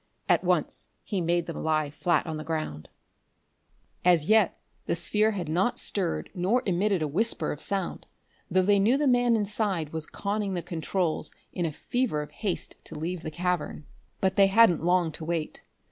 At 0.27 0.43
once 0.43 0.87
he 1.03 1.21
made 1.21 1.45
them 1.45 1.63
lie 1.63 1.91
flat 1.91 2.25
on 2.25 2.37
the 2.37 2.43
ground. 2.43 2.89
As 4.03 4.25
yet 4.25 4.59
the 4.87 4.95
sphere 4.95 5.29
had 5.29 5.47
not 5.47 5.77
stirred 5.77 6.31
nor 6.33 6.63
emitted 6.65 7.03
a 7.03 7.07
whisper 7.07 7.51
of 7.51 7.61
sound, 7.61 8.07
though 8.49 8.63
they 8.63 8.79
knew 8.79 8.97
the 8.97 9.05
man 9.05 9.35
inside 9.35 9.93
was 9.93 10.07
conning 10.07 10.55
the 10.55 10.63
controls 10.63 11.31
in 11.53 11.67
a 11.67 11.71
fever 11.71 12.23
of 12.23 12.31
haste 12.31 12.77
to 12.85 12.97
leave 12.97 13.21
the 13.21 13.29
cavern. 13.29 13.85
But 14.21 14.37
they 14.37 14.47
hadn't 14.47 14.83
long 14.83 15.11
to 15.11 15.23
wait. 15.23 15.61